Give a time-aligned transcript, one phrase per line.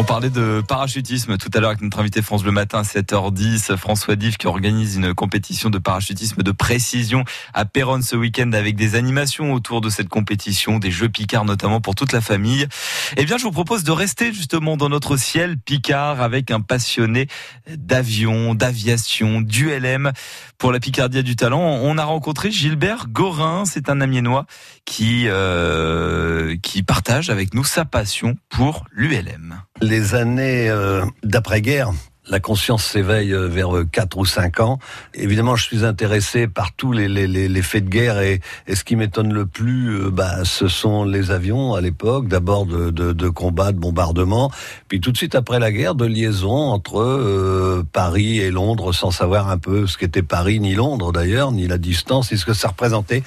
[0.00, 3.76] On parlait de parachutisme tout à l'heure avec notre invité France Bleu Matin à 7h10,
[3.76, 8.76] François Div qui organise une compétition de parachutisme de précision à Péronne ce week-end avec
[8.76, 12.68] des animations autour de cette compétition, des jeux Picard notamment pour toute la famille.
[13.16, 17.26] Eh bien, je vous propose de rester justement dans notre ciel Picard avec un passionné
[17.68, 20.12] d'avion, d'aviation, du LM.
[20.58, 24.46] Pour la Picardia du Talent, on a rencontré Gilbert Gorin, c'est un amiénois
[24.84, 31.92] qui, euh, qui partage avec nous sa passion pour l'ULM les années euh, d'après-guerre,
[32.30, 34.78] la conscience s'éveille euh, vers 4 ou 5 ans.
[35.14, 38.84] Évidemment, je suis intéressé par tous les, les, les faits de guerre et, et ce
[38.84, 43.12] qui m'étonne le plus, euh, bah, ce sont les avions à l'époque, d'abord de, de,
[43.12, 44.50] de, combat, de bombardement,
[44.88, 49.48] puis tout de suite après la guerre, de liaison entre Paris et Londres, sans savoir
[49.48, 52.68] un peu ce qu'était Paris, ni Londres d'ailleurs, ni la distance, ni ce que ça
[52.68, 53.22] représentait.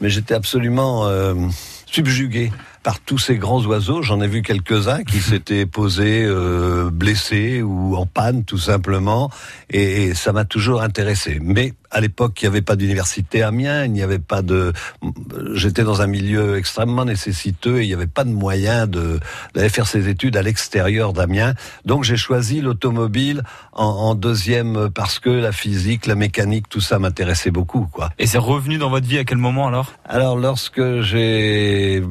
[0.00, 1.08] Mais j'étais absolument
[1.86, 2.52] subjugué
[2.84, 4.02] par tous ces grands oiseaux.
[4.02, 9.30] J'en ai vu quelques-uns qui s'étaient posés euh, blessés ou en panne tout simplement,
[9.70, 11.40] et, et ça m'a toujours intéressé.
[11.42, 14.72] Mais à l'époque, il n'y avait pas d'université à Amiens, il n'y avait pas de.
[15.54, 19.20] J'étais dans un milieu extrêmement nécessiteux et il n'y avait pas de moyen de
[19.54, 21.54] d'aller faire ses études à l'extérieur d'Amiens.
[21.84, 26.98] Donc j'ai choisi l'automobile en, en, deuxième parce que la physique, la mécanique, tout ça
[26.98, 28.10] m'intéressait beaucoup, quoi.
[28.18, 29.92] Et c'est revenu dans votre vie à quel moment alors?
[30.04, 32.02] Alors lorsque j'ai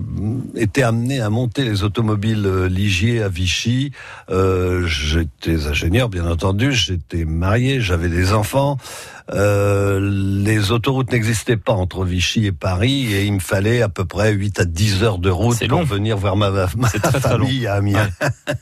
[0.55, 3.91] été amené à monter les automobiles euh, Ligier à Vichy,
[4.29, 8.77] euh, j'étais ingénieur bien entendu, j'étais marié, j'avais des enfants.
[9.31, 14.05] Euh, les autoroutes n'existaient pas entre Vichy et Paris et il me fallait à peu
[14.05, 18.09] près 8 à 10 heures de route pour venir voir ma, ma famille à Amiens.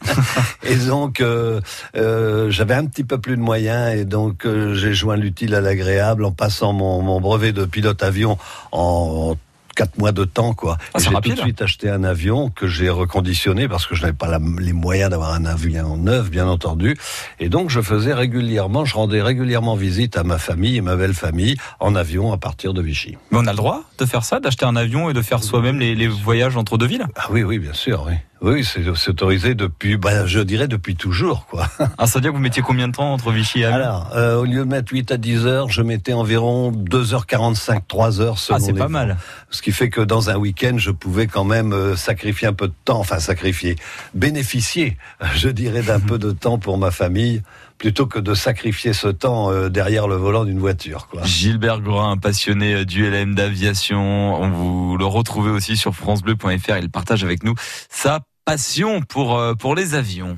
[0.63, 1.61] et donc euh,
[1.95, 5.61] euh, j'avais un petit peu plus de moyens et donc euh, j'ai joint l'utile à
[5.61, 8.37] l'agréable en passant mon, mon brevet de pilote avion
[8.71, 9.35] en
[9.81, 10.77] quatre mois de temps, quoi.
[10.93, 14.13] Ah, j'ai tout de suite acheté un avion que j'ai reconditionné parce que je n'avais
[14.13, 16.95] pas la, les moyens d'avoir un avion neuf, bien entendu.
[17.39, 21.15] Et donc, je faisais régulièrement, je rendais régulièrement visite à ma famille et ma belle
[21.15, 23.17] famille en avion à partir de Vichy.
[23.31, 25.79] Mais on a le droit de faire ça, d'acheter un avion et de faire soi-même
[25.79, 27.07] les, les voyages entre deux villes?
[27.15, 28.13] Ah oui, oui, bien sûr, oui.
[28.41, 31.67] Oui, c'est autorisé depuis, bah, je dirais depuis toujours, quoi.
[31.97, 34.09] Ah, ça veut dire que vous mettiez combien de temps entre Vichy et Amiens Alors,
[34.15, 38.39] euh, au lieu de mettre 8 à 10 heures, je mettais environ 2h45, 3 heures
[38.39, 39.17] selon Ah, c'est pas mal.
[39.51, 42.67] Ce qui fait que dans un week-end, je pouvais quand même euh, sacrifier un peu
[42.67, 43.75] de temps, enfin sacrifier,
[44.15, 44.97] bénéficier,
[45.35, 47.43] je dirais, d'un peu de temps pour ma famille
[47.81, 51.07] plutôt que de sacrifier ce temps euh, derrière le volant d'une voiture.
[51.07, 51.23] Quoi.
[51.23, 56.91] Gilbert Gorin, passionné euh, du LM d'aviation, on vous le retrouvez aussi sur francebleu.fr, il
[56.91, 57.55] partage avec nous
[57.89, 58.19] sa
[58.51, 60.35] passion pour, euh, pour les avions.